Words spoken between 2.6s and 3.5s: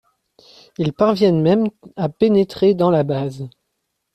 dans la base.